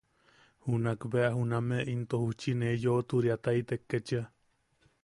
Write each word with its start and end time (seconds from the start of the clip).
Junak 0.67 1.01
bea 1.11 1.29
juname 1.37 1.79
into 1.93 2.17
juchi 2.25 2.51
ne 2.61 2.67
yoʼoturiataitek 2.83 3.81
ketchia. 3.91 4.23